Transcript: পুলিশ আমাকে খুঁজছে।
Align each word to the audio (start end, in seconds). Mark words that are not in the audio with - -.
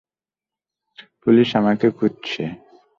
পুলিশ 1.21 1.49
আমাকে 1.55 1.87
খুঁজছে। 1.91 2.43